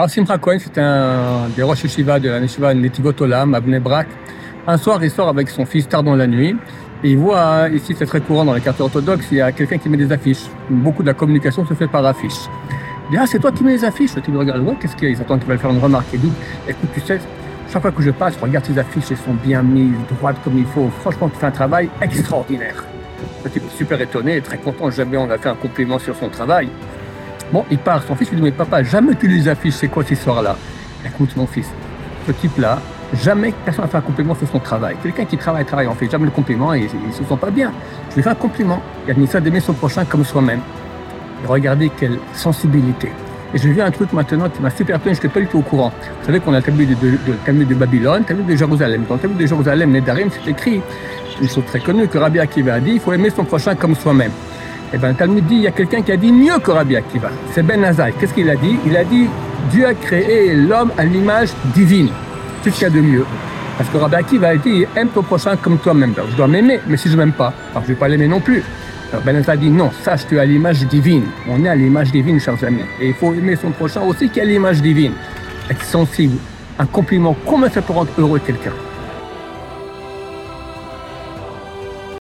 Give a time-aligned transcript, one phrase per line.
[0.00, 3.60] Alors Simcha Cohen, c'est un des roches Shiva de la Yeshiva Netivot Olam à.
[4.66, 6.56] Un soir, il sort avec son fils tard dans la nuit.
[7.04, 9.76] Et il voit, ici c'est très courant dans les quartiers orthodoxes, il y a quelqu'un
[9.76, 10.46] qui met des affiches.
[10.70, 12.48] Beaucoup de la communication se fait par affiches.
[13.08, 14.16] Il dit, ah, c'est toi qui mets les affiches?
[14.16, 15.20] Le type regarde, qu'est-ce qu'il y a?
[15.20, 16.06] Attendent qu'il va faire une remarque.
[16.14, 16.32] Il dit,
[16.66, 17.20] écoute, tu sais,
[17.70, 20.56] chaque fois que je passe, je regarde tes affiches, elles sont bien mises, droites comme
[20.56, 20.88] il faut.
[21.02, 22.86] Franchement, tu fais un travail extraordinaire.
[23.44, 26.70] Le type super étonné, très content, jamais on a fait un compliment sur son travail.
[27.52, 30.04] Bon, il part, son fils lui dit, mais papa, jamais tu les affiches, c'est quoi
[30.04, 30.56] cette histoire-là
[31.04, 31.66] Écoute, mon fils,
[32.26, 32.78] ce type-là,
[33.22, 34.96] jamais personne n'a fait un compliment sur son travail.
[35.02, 37.50] Quelqu'un qui travaille, travaille, on fait jamais le compliment et il ne se sent pas
[37.50, 37.72] bien.
[38.10, 38.80] Je lui fais un compliment.
[39.06, 40.60] Il a mis ça d'aimer son prochain comme soi-même.
[41.46, 43.10] Regardez quelle sensibilité.
[43.52, 45.58] Et j'ai vu un truc maintenant qui m'a super étonné, je n'étais pas du tout
[45.58, 45.92] au courant.
[46.20, 49.04] Vous savez qu'on a le Talmud de, Babylone, le Talmud de Jérusalem.
[49.08, 50.80] Dans le Talmud de Jérusalem, Nedarim, c'est écrit,
[51.42, 53.96] une chose très connue, que Rabbi Akiva a dit, il faut aimer son prochain comme
[53.96, 54.30] soi-même.
[54.92, 57.30] Et bien, Talmud dit, il y a quelqu'un qui a dit mieux que Rabbi Akiva.
[57.52, 58.12] C'est Ben Azai.
[58.18, 58.76] Qu'est-ce qu'il a dit?
[58.84, 59.28] Il a dit,
[59.70, 62.08] Dieu a créé l'homme à l'image divine.
[62.62, 63.24] C'est ce qu'il y a de mieux?
[63.78, 66.12] Parce que Rabbi Akiva a dit, aime ton prochain comme toi-même.
[66.30, 68.26] Je dois m'aimer, mais si je ne m'aime pas, alors je ne vais pas l'aimer
[68.26, 68.64] non plus.
[69.12, 71.24] Alors Ben dit, non, sache tu es à l'image divine.
[71.48, 72.82] On est à l'image divine, chers amis.
[73.00, 75.12] Et il faut aimer son prochain aussi qui a l'image divine.
[75.70, 76.36] Être sensible.
[76.78, 78.72] Un compliment, comment ça peut rendre heureux quelqu'un